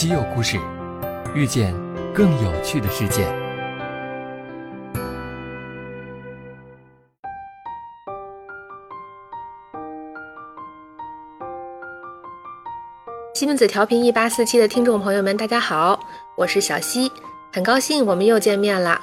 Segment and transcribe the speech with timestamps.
[0.00, 0.58] 稀有故事，
[1.34, 1.74] 遇见
[2.14, 3.26] 更有趣的世界。
[13.34, 16.00] 西门子调频一八四七的听众朋友们，大家好，
[16.34, 17.12] 我是小溪，
[17.52, 18.98] 很高兴我们又见面了。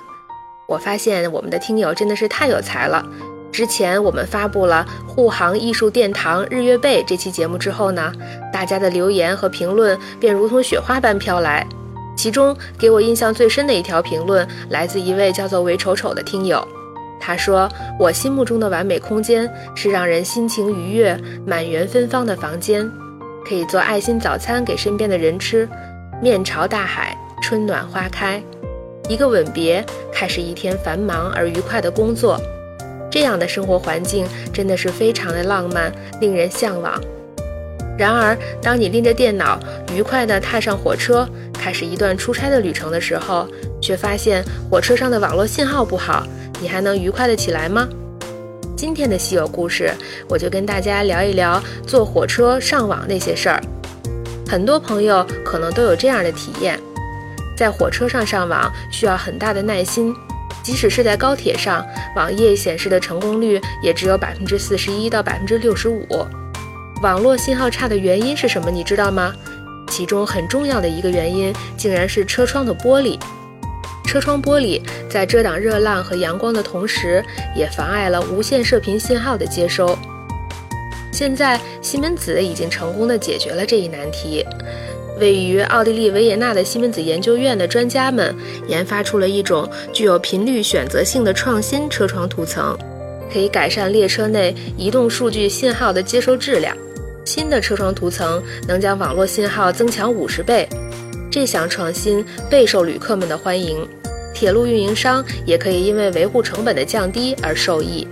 [0.68, 3.06] 我发现我们的听友真的是太有才了。
[3.52, 8.12] 之前我们发布了护航艺术殿堂日月贝这期节目之后呢，
[8.58, 11.64] 大家的留言和评论便如同雪花般飘来。
[12.16, 16.68] 其中给我印象最深的一条评论来自一位叫做韦丑丑的听友，
[17.20, 17.70] 他说
[18.02, 22.92] ：“我心目中的完美空间是让人心情愉悦、满园芬芳的房间，
[23.48, 25.70] 可以做爱心早餐给身边的人吃，
[26.20, 28.42] 面朝大海，春暖花开，
[29.08, 32.42] 一个吻别，开始一天繁忙而愉快的工作。”
[33.12, 37.00] 这样的生活环境真的是非常的浪漫，令人向往。
[37.98, 39.60] 然而，当你拎着电脑
[39.94, 43.48] 愉快地踏上火车，开始一段出差的旅程的时候，
[43.82, 46.26] 却发现火车上的网络信号不好，
[46.62, 47.88] 你还能愉快得起来吗？
[48.76, 49.92] 今天的稀有故事，
[50.30, 53.60] 我就跟大家聊一聊坐火车上网那些事儿。
[54.48, 56.80] 很多朋友可能都有这样的体验，
[57.58, 60.14] 在火车上上网需要很大的耐心。
[60.64, 61.84] 即使是在高铁上，
[62.16, 66.06] 网页显示的成功率也只有百分之四十一到百分之六十五。
[67.02, 68.72] 网络信号差的原因是什么？
[68.72, 69.34] 你知道吗？
[69.88, 73.20] 其中很重要的一个原因，竟然是车窗的玻璃。
[74.06, 77.24] 车窗玻璃在遮挡热浪和阳光的同时，
[77.56, 79.98] 也妨碍了无线射频信号的接收。
[81.12, 84.44] 现在，西门子已经成功的解决了这一难题。
[85.20, 88.36] 位于奥地利维也纳的西门子研究院的专家们
[88.68, 92.78] 研发出了一种具有频率选择性的创新车窗涂层，
[93.32, 96.76] 可以改善列车内移动数据信号的接收质量。
[97.28, 100.66] 新的车窗涂层能将网络信号增强五十倍，
[101.30, 103.86] 这项创新备受旅客们的欢迎。
[104.34, 108.08] 铁路运营商也可以因为维护成本的降低而受益。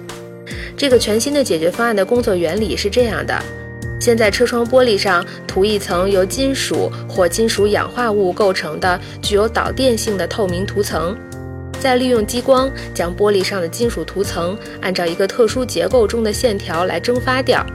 [0.76, 3.42] 这个全新的解决方案的工作原理是这样的。
[4.02, 11.16] 先在车窗玻璃上涂一层由金属或金属氧化物构成的具有导电性的透明涂层，
[11.80, 17.66] 再利用激光将玻璃上的金属涂层按照一个特殊结构中的线条来蒸发掉。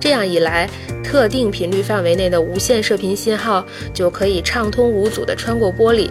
[0.00, 0.68] 这样一来，
[1.04, 6.10] 特定频率范围内的无线射频信号就可以畅通无阻地穿过玻璃，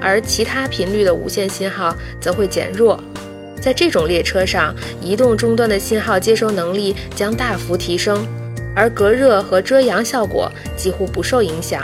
[0.00, 3.02] 而其他频率的无线信号则会减弱。
[3.60, 8.24] 在这种列车上，移动终端的信号接收能力将大幅提升。
[8.72, 11.82] 而隔热和遮阳效果几乎不受影响。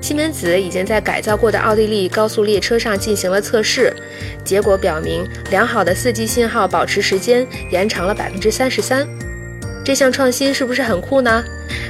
[0.00, 3.94] 西门子已经在改造过的奥地利高速列车上进行了测试，
[4.42, 9.06] 结果表明良好的 4G 信号保持时间延长了百分之三十三。
[9.84, 11.42] 这项创新是不是很酷呢？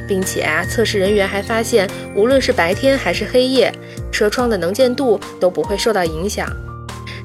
[0.08, 3.72] 并且啊，测试人员还发现，无论是白天还是黑夜，
[4.10, 6.48] 车窗的能见度都不会受到影响。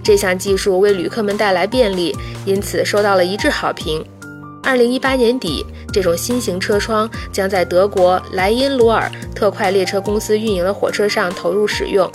[0.03, 2.15] 这项技术为旅客们带来便利，
[2.45, 4.05] 因此受到了一致好评。
[4.63, 12.11] 二零一八年底，这种新型车窗将在德国莱茵罗尔特快列车公司运营的火车上投入使用。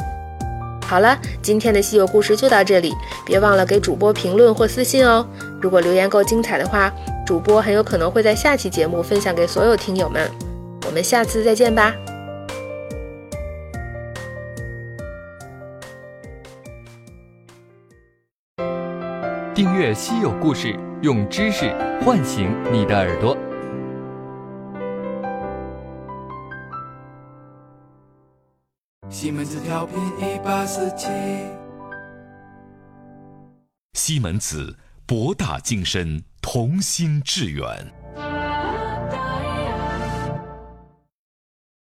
[0.84, 2.92] 好了，今天的稀有故事就到这里，
[3.24, 5.24] 别忘了给主播评论或私信哦。
[5.60, 6.92] 如果留言够精彩的话，
[7.30, 10.28] 主播很有可能会在下期节目分享给所有听友们。
[10.84, 11.94] 我们下次再见吧。
[19.54, 20.76] 订阅稀有故事。
[21.02, 21.72] 用知识
[22.04, 23.38] 唤醒你的耳朵。
[29.08, 31.06] 西门子调频一八四七。
[33.92, 34.76] 西门子，
[35.06, 37.99] 博大精深，同心致远。